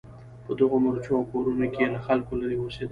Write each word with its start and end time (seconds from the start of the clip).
په 0.45 0.51
دغو 0.59 0.77
مورچو 0.83 1.11
او 1.17 1.23
کورونو 1.31 1.65
کې 1.73 1.79
یې 1.83 1.91
له 1.95 1.99
خلکو 2.07 2.31
لرې 2.41 2.55
اوسېدل. 2.59 2.79